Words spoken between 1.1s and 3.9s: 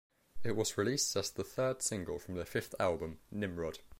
as the third single from their fifth album, "Nimrod".